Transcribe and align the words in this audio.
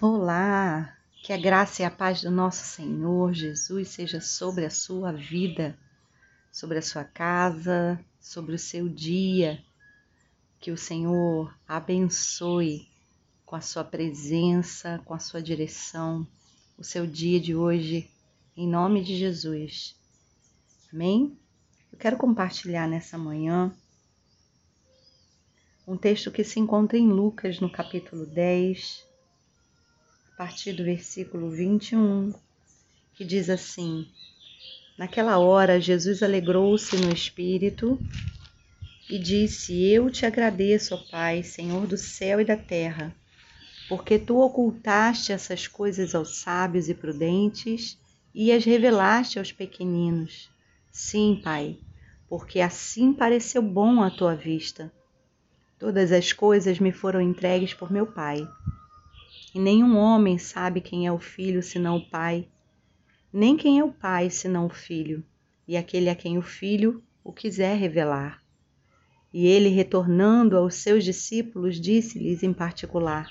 Olá, 0.00 0.96
que 1.24 1.32
a 1.32 1.36
graça 1.36 1.82
e 1.82 1.84
a 1.84 1.90
paz 1.90 2.22
do 2.22 2.30
nosso 2.30 2.64
Senhor 2.64 3.32
Jesus 3.32 3.88
seja 3.88 4.20
sobre 4.20 4.64
a 4.64 4.70
sua 4.70 5.10
vida, 5.10 5.76
sobre 6.52 6.78
a 6.78 6.82
sua 6.82 7.02
casa, 7.02 7.98
sobre 8.20 8.54
o 8.54 8.58
seu 8.60 8.88
dia. 8.88 9.60
Que 10.60 10.70
o 10.70 10.76
Senhor 10.76 11.52
abençoe 11.66 12.88
com 13.44 13.56
a 13.56 13.60
sua 13.60 13.82
presença, 13.82 15.02
com 15.04 15.14
a 15.14 15.18
sua 15.18 15.42
direção, 15.42 16.24
o 16.78 16.84
seu 16.84 17.04
dia 17.04 17.40
de 17.40 17.56
hoje, 17.56 18.08
em 18.56 18.68
nome 18.68 19.02
de 19.02 19.16
Jesus. 19.16 19.96
Amém? 20.92 21.36
Eu 21.90 21.98
quero 21.98 22.16
compartilhar 22.16 22.86
nessa 22.86 23.18
manhã 23.18 23.74
um 25.84 25.96
texto 25.96 26.30
que 26.30 26.44
se 26.44 26.60
encontra 26.60 26.96
em 26.96 27.08
Lucas, 27.08 27.58
no 27.58 27.68
capítulo 27.68 28.24
10, 28.26 29.07
a 29.07 29.07
partir 30.38 30.72
do 30.72 30.84
versículo 30.84 31.50
21, 31.50 32.32
que 33.12 33.24
diz 33.24 33.50
assim: 33.50 34.06
Naquela 34.96 35.36
hora, 35.38 35.80
Jesus 35.80 36.22
alegrou-se 36.22 36.96
no 36.96 37.12
espírito 37.12 37.98
e 39.10 39.18
disse: 39.18 39.84
Eu 39.90 40.08
te 40.08 40.24
agradeço, 40.24 40.94
ó 40.94 40.98
Pai, 41.10 41.42
Senhor 41.42 41.88
do 41.88 41.96
céu 41.96 42.40
e 42.40 42.44
da 42.44 42.56
terra, 42.56 43.12
porque 43.88 44.16
tu 44.16 44.38
ocultaste 44.38 45.32
essas 45.32 45.66
coisas 45.66 46.14
aos 46.14 46.38
sábios 46.38 46.88
e 46.88 46.94
prudentes 46.94 47.98
e 48.32 48.52
as 48.52 48.64
revelaste 48.64 49.40
aos 49.40 49.50
pequeninos. 49.50 50.48
Sim, 50.92 51.40
Pai, 51.42 51.76
porque 52.28 52.60
assim 52.60 53.12
pareceu 53.12 53.60
bom 53.60 54.04
à 54.04 54.08
tua 54.08 54.36
vista. 54.36 54.92
Todas 55.80 56.12
as 56.12 56.32
coisas 56.32 56.78
me 56.78 56.92
foram 56.92 57.20
entregues 57.20 57.74
por 57.74 57.90
meu 57.90 58.06
Pai. 58.06 58.46
E 59.54 59.58
nenhum 59.58 59.96
homem 59.96 60.36
sabe 60.36 60.80
quem 60.80 61.06
é 61.06 61.12
o 61.12 61.18
filho 61.18 61.62
senão 61.62 61.96
o 61.96 62.10
pai, 62.10 62.46
nem 63.32 63.56
quem 63.56 63.78
é 63.78 63.84
o 63.84 63.92
pai 63.92 64.28
senão 64.28 64.66
o 64.66 64.70
filho, 64.70 65.24
e 65.66 65.76
aquele 65.76 66.10
a 66.10 66.14
quem 66.14 66.36
o 66.36 66.42
filho 66.42 67.02
o 67.24 67.32
quiser 67.32 67.76
revelar. 67.76 68.42
E 69.32 69.46
ele, 69.46 69.68
retornando 69.68 70.56
aos 70.56 70.74
seus 70.76 71.04
discípulos, 71.04 71.80
disse-lhes 71.80 72.42
em 72.42 72.52
particular: 72.52 73.30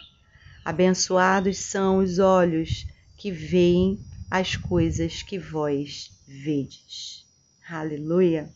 Abençoados 0.63 1.57
são 1.57 1.99
os 1.99 2.19
olhos 2.19 2.85
que 3.15 3.31
veem 3.31 3.99
as 4.29 4.55
coisas 4.55 5.23
que 5.23 5.39
vós 5.39 6.11
vedes. 6.27 7.25
Aleluia! 7.67 8.53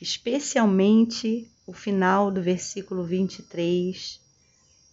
Especialmente 0.00 1.50
o 1.66 1.72
final 1.72 2.30
do 2.30 2.42
versículo 2.42 3.02
23 3.04 4.25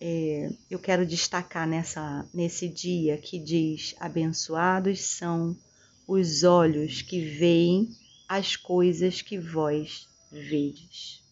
é, 0.06 0.52
eu 0.70 0.78
quero 0.80 1.06
destacar 1.06 1.66
nessa, 1.66 2.28
nesse 2.34 2.68
dia 2.68 3.18
que 3.18 3.40
diz: 3.40 3.96
Abençoados 3.98 5.00
são 5.00 5.58
os 6.06 6.44
olhos 6.44 7.02
que 7.02 7.22
veem 7.22 7.96
as 8.28 8.58
coisas 8.58 9.22
que 9.22 9.40
vós 9.40 10.06
vedes. 10.30 11.24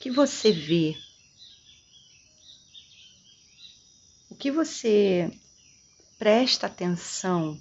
que 0.00 0.10
você 0.10 0.50
vê? 0.50 0.96
O 4.28 4.34
que 4.34 4.50
você 4.50 5.30
presta 6.18 6.66
atenção 6.66 7.56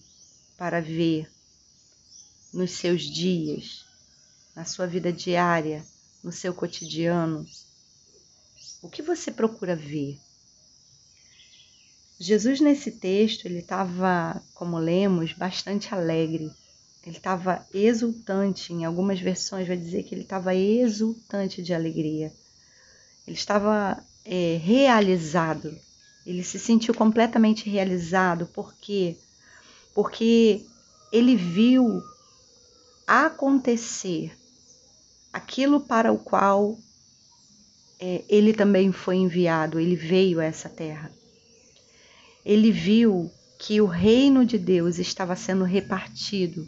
para 0.57 0.81
ver 0.81 1.31
nos 2.51 2.71
seus 2.71 3.03
dias, 3.03 3.85
na 4.55 4.65
sua 4.65 4.87
vida 4.87 5.13
diária, 5.13 5.85
no 6.23 6.31
seu 6.31 6.51
cotidiano? 6.51 7.45
O 8.81 8.89
que 8.89 9.01
você 9.01 9.31
procura 9.31 9.75
ver? 9.75 10.19
Jesus 12.19 12.59
nesse 12.59 12.91
texto, 12.91 13.45
ele 13.45 13.59
estava, 13.59 14.41
como 14.53 14.77
lemos, 14.77 15.33
bastante 15.33 15.93
alegre. 15.93 16.51
Ele 17.05 17.17
estava 17.17 17.65
exultante, 17.73 18.73
em 18.73 18.85
algumas 18.85 19.19
versões 19.19 19.67
vai 19.67 19.77
dizer 19.77 20.03
que 20.03 20.13
ele 20.13 20.23
estava 20.23 20.53
exultante 20.53 21.61
de 21.61 21.73
alegria. 21.73 22.33
Ele 23.25 23.35
estava 23.35 24.03
é, 24.25 24.59
realizado. 24.61 25.77
Ele 26.25 26.43
se 26.43 26.59
sentiu 26.59 26.93
completamente 26.93 27.69
realizado. 27.69 28.45
Por 28.47 28.73
quê? 28.75 29.15
Porque 29.93 30.65
ele 31.11 31.35
viu 31.35 32.03
acontecer 33.05 34.37
aquilo 35.31 35.79
para 35.79 36.11
o 36.11 36.17
qual 36.17 36.77
é, 37.99 38.23
ele 38.29 38.53
também 38.53 38.91
foi 38.91 39.15
enviado, 39.17 39.79
ele 39.79 39.95
veio 39.95 40.39
a 40.39 40.45
essa 40.45 40.69
terra. 40.69 41.11
Ele 42.45 42.71
viu 42.71 43.31
que 43.57 43.81
o 43.81 43.85
reino 43.85 44.45
de 44.45 44.57
Deus 44.57 44.99
estava 44.99 45.35
sendo 45.35 45.63
repartido, 45.63 46.67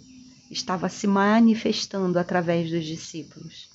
estava 0.50 0.90
se 0.90 1.06
manifestando 1.06 2.18
através 2.18 2.70
dos 2.70 2.84
discípulos. 2.84 3.70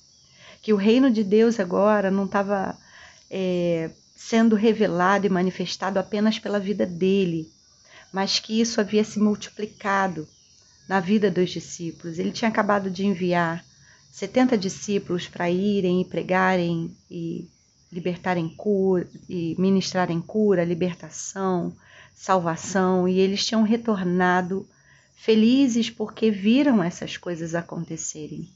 Que 0.61 0.73
o 0.73 0.77
reino 0.77 1.09
de 1.09 1.23
Deus 1.23 1.59
agora 1.59 2.11
não 2.11 2.25
estava 2.25 2.77
é, 3.29 3.89
sendo 4.15 4.55
revelado 4.55 5.25
e 5.25 5.29
manifestado 5.29 5.97
apenas 5.97 6.37
pela 6.37 6.59
vida 6.59 6.85
dele, 6.85 7.49
mas 8.11 8.39
que 8.39 8.59
isso 8.59 8.81
havia 8.81 9.03
se 9.03 9.19
multiplicado 9.19 10.27
na 10.87 10.99
vida 10.99 11.31
dos 11.31 11.49
discípulos. 11.49 12.19
Ele 12.19 12.31
tinha 12.31 12.49
acabado 12.49 12.89
de 12.89 13.05
enviar 13.05 13.63
70 14.15 14.57
discípulos 14.57 15.27
para 15.27 15.51
irem 15.51 15.99
e 15.99 16.05
pregarem 16.05 16.95
e 17.11 17.49
libertarem 17.91 18.47
cura, 18.47 19.05
e 19.27 19.57
ministrarem 19.59 20.21
cura, 20.21 20.63
libertação, 20.63 21.75
salvação, 22.13 23.09
e 23.09 23.19
eles 23.19 23.45
tinham 23.45 23.61
retornado 23.63 24.65
felizes 25.17 25.89
porque 25.89 26.31
viram 26.31 26.81
essas 26.81 27.17
coisas 27.17 27.53
acontecerem. 27.53 28.47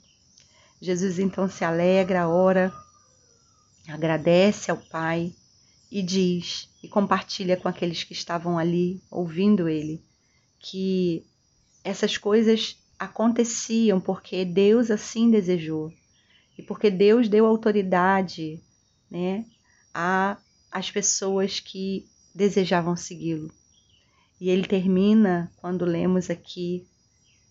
Jesus 0.81 1.19
então 1.19 1.49
se 1.49 1.65
alegra, 1.65 2.29
ora, 2.29 2.73
agradece 3.85 4.71
ao 4.71 4.77
Pai 4.77 5.33
e 5.91 6.01
diz 6.01 6.69
e 6.81 6.87
compartilha 6.87 7.57
com 7.57 7.67
aqueles 7.67 8.01
que 8.01 8.13
estavam 8.13 8.57
ali 8.57 9.03
ouvindo 9.11 9.67
ele 9.67 10.01
que 10.57 11.25
essas 11.83 12.17
coisas 12.17 12.77
aconteciam 12.99 13.99
porque 14.01 14.43
Deus 14.43 14.91
assim 14.91 15.31
desejou 15.31 15.93
e 16.57 16.61
porque 16.61 16.91
Deus 16.91 17.29
deu 17.29 17.45
autoridade 17.45 18.61
né, 19.09 19.45
a 19.93 20.37
as 20.71 20.91
pessoas 20.91 21.59
que 21.59 22.07
desejavam 22.33 22.95
segui-lo. 22.95 23.51
E 24.39 24.49
ele 24.49 24.67
termina 24.67 25.51
quando 25.57 25.83
lemos 25.83 26.29
aqui 26.29 26.87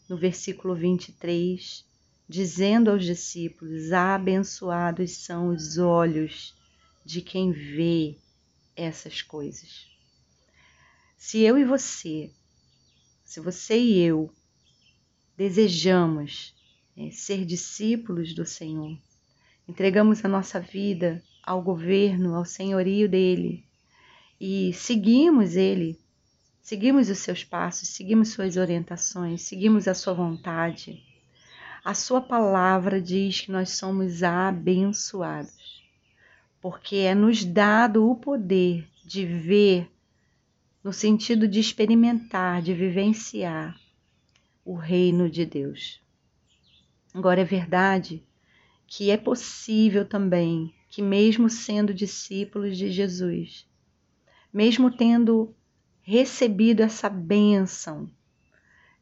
no 0.09 0.17
versículo 0.17 0.75
23, 0.75 1.85
dizendo 2.29 2.91
aos 2.91 3.05
discípulos: 3.05 3.93
Abençoados 3.93 5.17
são 5.17 5.49
os 5.49 5.79
olhos 5.79 6.55
de 7.05 7.21
quem 7.21 7.53
vê 7.53 8.17
essas 8.77 9.21
coisas. 9.21 9.87
Se 11.17 11.41
eu 11.41 11.59
e 11.59 11.65
você, 11.65 12.31
se 13.25 13.41
você 13.41 13.77
e 13.77 13.99
eu 13.99 14.33
desejamos 15.39 16.53
é, 16.97 17.13
ser 17.13 17.45
discípulos 17.45 18.35
do 18.35 18.45
Senhor, 18.45 18.99
entregamos 19.69 20.25
a 20.25 20.29
nossa 20.29 20.59
vida 20.59 21.23
ao 21.45 21.63
governo, 21.63 22.35
ao 22.35 22.45
senhorio 22.45 23.09
dele 23.09 23.65
e 24.41 24.73
seguimos 24.73 25.55
ele, 25.55 25.97
seguimos 26.61 27.09
os 27.09 27.19
seus 27.19 27.45
passos, 27.45 27.91
seguimos 27.91 28.31
suas 28.31 28.57
orientações, 28.57 29.43
seguimos 29.43 29.87
a 29.87 29.95
sua 29.95 30.13
vontade. 30.13 31.05
A 31.85 31.95
sua 31.95 32.21
palavra 32.21 33.01
diz 33.01 33.43
que 33.43 33.53
nós 33.53 33.71
somos 33.71 34.25
abençoados, 34.25 35.85
porque 36.61 36.97
é 36.97 37.15
nos 37.15 37.45
dado 37.45 38.11
o 38.11 38.17
poder 38.17 38.89
de 39.07 39.25
ver, 39.25 39.89
no 40.83 40.93
sentido 40.93 41.47
de 41.47 41.61
experimentar, 41.61 42.61
de 42.61 42.75
vivenciar 42.75 43.79
o 44.69 44.75
reino 44.75 45.31
de 45.31 45.47
Deus. 45.47 45.99
Agora 47.15 47.41
é 47.41 47.45
verdade 47.45 48.23
que 48.87 49.11
é 49.11 49.17
possível 49.17 50.05
também 50.05 50.75
que, 50.91 51.01
mesmo 51.01 51.49
sendo 51.49 51.95
discípulos 51.95 52.77
de 52.77 52.93
Jesus, 52.93 53.67
mesmo 54.53 54.91
tendo 54.91 55.55
recebido 56.03 56.83
essa 56.83 57.09
bênção 57.09 58.11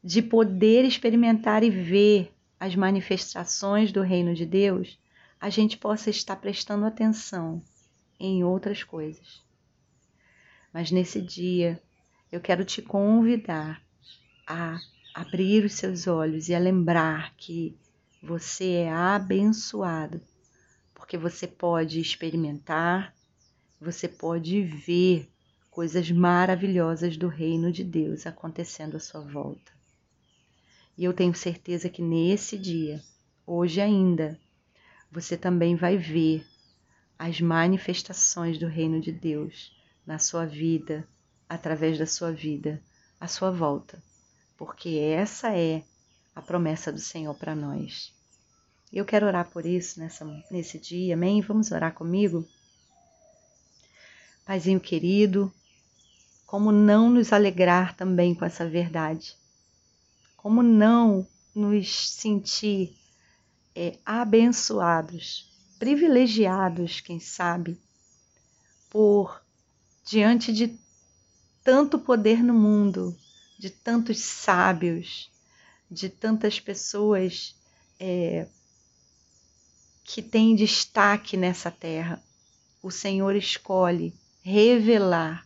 de 0.01 0.21
poder 0.21 0.85
experimentar 0.85 1.63
e 1.63 1.69
ver 1.69 2.33
as 2.57 2.73
manifestações 2.73 3.91
do 3.91 4.01
reino 4.01 4.33
de 4.33 4.45
Deus, 4.45 4.97
a 5.37 5.49
gente 5.49 5.77
possa 5.77 6.09
estar 6.09 6.37
prestando 6.37 6.85
atenção 6.85 7.61
em 8.17 8.41
outras 8.41 8.85
coisas. 8.85 9.43
Mas 10.73 10.91
nesse 10.91 11.21
dia, 11.21 11.81
eu 12.31 12.39
quero 12.39 12.63
te 12.63 12.81
convidar 12.81 13.81
a 14.47 14.79
abrir 15.17 15.65
os 15.65 15.73
seus 15.73 16.05
olhos 16.05 16.47
e 16.47 16.53
a 16.53 16.59
lembrar 16.59 17.33
que 17.35 17.75
você 18.21 18.73
é 18.73 18.91
abençoado, 18.91 20.21
porque 20.93 21.17
você 21.17 21.47
pode 21.47 21.99
experimentar, 21.99 23.15
você 23.81 24.07
pode 24.07 24.61
ver 24.61 25.27
coisas 25.71 26.11
maravilhosas 26.11 27.17
do 27.17 27.27
reino 27.27 27.71
de 27.71 27.83
Deus 27.83 28.27
acontecendo 28.27 28.95
à 28.95 28.99
sua 28.99 29.21
volta. 29.21 29.71
E 30.95 31.03
eu 31.03 31.13
tenho 31.13 31.33
certeza 31.33 31.89
que 31.89 32.03
nesse 32.03 32.55
dia, 32.55 33.01
hoje 33.43 33.81
ainda, 33.81 34.39
você 35.11 35.35
também 35.35 35.75
vai 35.75 35.97
ver 35.97 36.45
as 37.17 37.41
manifestações 37.41 38.59
do 38.59 38.67
reino 38.67 39.01
de 39.01 39.11
Deus 39.11 39.75
na 40.05 40.19
sua 40.19 40.45
vida, 40.45 41.07
através 41.49 41.97
da 41.97 42.05
sua 42.05 42.31
vida, 42.31 42.79
à 43.19 43.27
sua 43.27 43.49
volta, 43.49 43.99
porque 44.57 44.89
essa 44.89 45.55
é 45.55 45.83
a 46.35 46.41
promessa 46.41 46.91
do 46.91 46.99
Senhor 46.99 47.33
para 47.35 47.55
nós. 47.55 48.11
Eu 48.91 49.05
quero 49.05 49.25
orar 49.27 49.49
por 49.49 49.65
isso 49.65 49.99
nessa, 49.99 50.25
nesse 50.49 50.79
dia, 50.79 51.13
amém? 51.13 51.41
Vamos 51.41 51.71
orar 51.71 51.93
comigo? 51.93 52.47
Paizinho 54.45 54.79
querido, 54.79 55.53
como 56.45 56.71
não 56.71 57.09
nos 57.09 57.33
alegrar 57.33 57.95
também 57.95 58.33
com 58.33 58.45
essa 58.45 58.67
verdade? 58.67 59.35
Como 60.37 60.63
não 60.63 61.27
nos 61.53 62.11
sentir 62.11 62.95
é, 63.75 63.97
abençoados, 64.05 65.51
privilegiados, 65.77 67.01
quem 67.01 67.19
sabe, 67.19 67.77
por 68.89 69.41
diante 70.05 70.53
de 70.53 70.79
tanto 71.63 71.99
poder 71.99 72.41
no 72.41 72.53
mundo, 72.53 73.13
de 73.57 73.69
tantos 73.69 74.19
sábios, 74.19 75.31
de 75.89 76.09
tantas 76.09 76.59
pessoas 76.59 77.55
é, 77.99 78.47
que 80.03 80.21
têm 80.21 80.55
destaque 80.55 81.35
nessa 81.35 81.71
terra. 81.71 82.21
O 82.81 82.91
Senhor 82.91 83.35
escolhe 83.35 84.13
revelar 84.43 85.45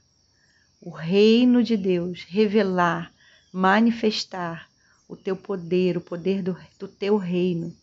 o 0.82 0.90
reino 0.90 1.64
de 1.64 1.78
Deus, 1.78 2.24
revelar, 2.24 3.14
manifestar 3.52 4.70
o 5.08 5.16
teu 5.16 5.36
poder, 5.36 5.98
o 5.98 6.02
poder 6.02 6.42
do, 6.42 6.58
do 6.80 6.88
teu 6.88 7.18
reino, 7.18 7.76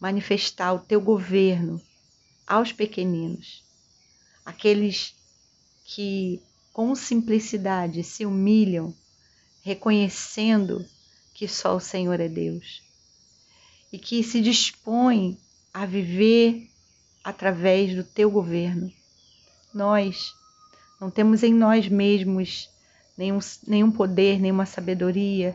manifestar 0.00 0.72
o 0.72 0.78
teu 0.78 1.00
governo 1.00 1.82
aos 2.46 2.72
pequeninos, 2.72 3.64
aqueles 4.44 5.14
que 5.84 6.40
com 6.72 6.94
simplicidade 6.94 8.04
se 8.04 8.24
humilham, 8.24 8.94
reconhecendo 9.68 10.82
que 11.34 11.46
só 11.46 11.76
o 11.76 11.80
Senhor 11.80 12.18
é 12.20 12.28
Deus 12.28 12.82
e 13.92 13.98
que 13.98 14.22
se 14.22 14.40
dispõem 14.40 15.38
a 15.74 15.84
viver 15.84 16.70
através 17.22 17.94
do 17.94 18.02
teu 18.02 18.30
governo. 18.30 18.90
Nós 19.72 20.32
não 20.98 21.10
temos 21.10 21.42
em 21.42 21.52
nós 21.52 21.86
mesmos 21.86 22.70
nenhum, 23.16 23.38
nenhum 23.66 23.90
poder, 23.90 24.40
nenhuma 24.40 24.64
sabedoria, 24.64 25.54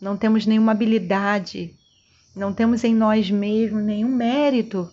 não 0.00 0.16
temos 0.16 0.46
nenhuma 0.46 0.72
habilidade, 0.72 1.72
não 2.34 2.52
temos 2.52 2.82
em 2.82 2.92
nós 2.92 3.30
mesmos 3.30 3.84
nenhum 3.84 4.08
mérito 4.08 4.90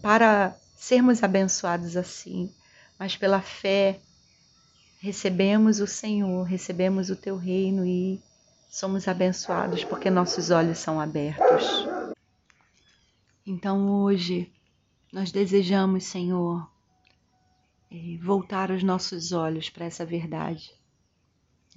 para 0.00 0.56
sermos 0.76 1.24
abençoados 1.24 1.96
assim, 1.96 2.48
mas 2.96 3.16
pela 3.16 3.40
fé 3.42 3.98
recebemos 5.04 5.80
o 5.80 5.86
Senhor, 5.86 6.44
recebemos 6.44 7.10
o 7.10 7.16
teu 7.16 7.36
reino 7.36 7.84
e 7.84 8.18
somos 8.70 9.06
abençoados 9.06 9.84
porque 9.84 10.08
nossos 10.08 10.50
olhos 10.50 10.78
são 10.78 10.98
abertos. 10.98 11.86
Então 13.46 14.00
hoje 14.00 14.50
nós 15.12 15.30
desejamos, 15.30 16.04
Senhor, 16.04 16.66
eh, 17.92 18.16
voltar 18.22 18.70
os 18.70 18.82
nossos 18.82 19.30
olhos 19.32 19.68
para 19.68 19.84
essa 19.84 20.06
verdade. 20.06 20.72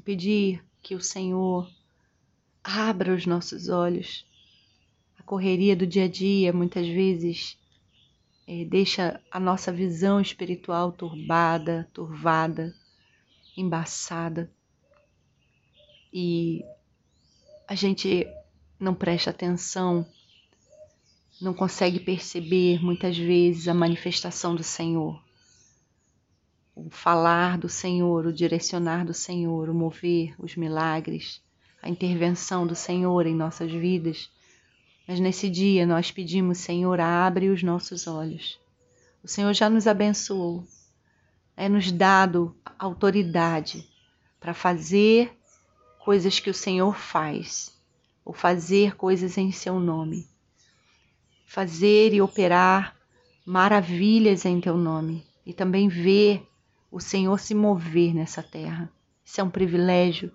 Pedir 0.05 0.63
que 0.81 0.95
o 0.95 1.01
Senhor 1.01 1.69
abra 2.63 3.13
os 3.13 3.25
nossos 3.25 3.67
olhos. 3.67 4.25
A 5.19 5.23
correria 5.23 5.75
do 5.75 5.85
dia 5.85 6.05
a 6.05 6.07
dia 6.07 6.53
muitas 6.53 6.87
vezes 6.87 7.59
é, 8.47 8.63
deixa 8.63 9.19
a 9.29 9.37
nossa 9.37 9.69
visão 9.69 10.21
espiritual 10.21 10.93
turbada, 10.93 11.89
turvada, 11.93 12.73
embaçada. 13.57 14.49
E 16.13 16.63
a 17.67 17.75
gente 17.75 18.25
não 18.79 18.93
presta 18.93 19.31
atenção, 19.31 20.05
não 21.41 21.53
consegue 21.53 21.99
perceber 21.99 22.81
muitas 22.81 23.17
vezes 23.17 23.67
a 23.67 23.73
manifestação 23.73 24.55
do 24.55 24.63
Senhor. 24.63 25.21
O 26.75 26.89
falar 26.89 27.57
do 27.57 27.67
Senhor, 27.67 28.27
o 28.27 28.33
direcionar 28.33 29.03
do 29.03 29.13
Senhor, 29.13 29.67
o 29.67 29.73
mover, 29.73 30.35
os 30.37 30.55
milagres, 30.55 31.41
a 31.81 31.89
intervenção 31.89 32.67
do 32.67 32.75
Senhor 32.75 33.25
em 33.25 33.35
nossas 33.35 33.71
vidas 33.71 34.29
mas 35.07 35.21
nesse 35.21 35.49
dia 35.49 35.85
nós 35.85 36.11
pedimos, 36.11 36.57
Senhor, 36.57 36.99
abre 36.99 37.49
os 37.49 37.63
nossos 37.63 38.07
olhos. 38.07 38.59
O 39.23 39.27
Senhor 39.27 39.53
já 39.53 39.69
nos 39.69 39.87
abençoou, 39.87 40.67
é 41.57 41.67
nos 41.67 41.91
dado 41.91 42.55
autoridade 42.77 43.89
para 44.39 44.53
fazer 44.53 45.35
coisas 46.05 46.39
que 46.39 46.51
o 46.51 46.53
Senhor 46.53 46.95
faz, 46.95 47.75
ou 48.23 48.31
fazer 48.31 48.95
coisas 48.95 49.37
em 49.37 49.51
seu 49.51 49.79
nome, 49.79 50.27
fazer 51.47 52.13
e 52.13 52.21
operar 52.21 52.95
maravilhas 53.43 54.45
em 54.45 54.61
teu 54.61 54.77
nome 54.77 55.25
e 55.45 55.51
também 55.51 55.87
ver 55.87 56.47
o 56.91 56.99
Senhor 56.99 57.39
se 57.39 57.55
mover 57.55 58.13
nessa 58.13 58.43
terra. 58.43 58.91
Isso 59.25 59.41
é 59.41 59.43
um 59.43 59.49
privilégio 59.49 60.31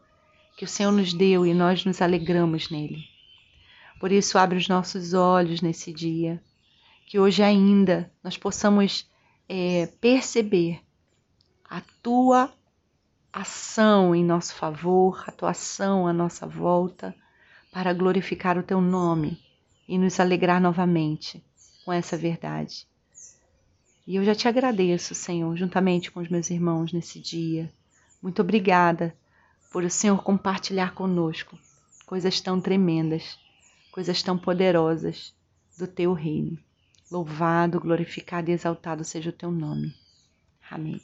que 0.56 0.64
o 0.64 0.68
Senhor 0.68 0.90
nos 0.90 1.14
deu 1.14 1.46
e 1.46 1.54
nós 1.54 1.84
nos 1.84 2.02
alegramos 2.02 2.68
nele. 2.68 3.04
Por 4.00 4.10
isso, 4.10 4.36
abre 4.36 4.58
os 4.58 4.68
nossos 4.68 5.14
olhos 5.14 5.60
nesse 5.60 5.92
dia, 5.92 6.42
que 7.06 7.18
hoje 7.18 7.42
ainda 7.42 8.10
nós 8.24 8.36
possamos 8.36 9.08
é, 9.48 9.86
perceber 10.00 10.80
a 11.72 11.80
tua 12.02 12.52
ação 13.32 14.14
em 14.14 14.22
nosso 14.22 14.54
favor, 14.54 15.24
a 15.26 15.32
tua 15.32 15.52
ação 15.52 16.06
à 16.06 16.12
nossa 16.12 16.46
volta, 16.46 17.14
para 17.72 17.94
glorificar 17.94 18.58
o 18.58 18.62
teu 18.62 18.78
nome 18.78 19.40
e 19.88 19.96
nos 19.96 20.20
alegrar 20.20 20.60
novamente 20.60 21.42
com 21.82 21.90
essa 21.90 22.14
verdade. 22.14 22.86
E 24.06 24.16
eu 24.16 24.24
já 24.24 24.34
te 24.34 24.46
agradeço, 24.46 25.14
Senhor, 25.14 25.56
juntamente 25.56 26.10
com 26.10 26.20
os 26.20 26.28
meus 26.28 26.50
irmãos 26.50 26.92
nesse 26.92 27.18
dia. 27.18 27.72
Muito 28.20 28.42
obrigada 28.42 29.16
por 29.72 29.82
o 29.82 29.88
Senhor 29.88 30.22
compartilhar 30.22 30.92
conosco 30.92 31.58
coisas 32.04 32.38
tão 32.38 32.60
tremendas 32.60 33.38
coisas 33.90 34.22
tão 34.22 34.36
poderosas 34.36 35.34
do 35.78 35.86
teu 35.86 36.12
reino. 36.12 36.58
Louvado, 37.10 37.78
glorificado 37.78 38.50
e 38.50 38.54
exaltado 38.54 39.04
seja 39.04 39.30
o 39.30 39.34
teu 39.34 39.50
nome. 39.50 39.94
Amém. 40.70 41.00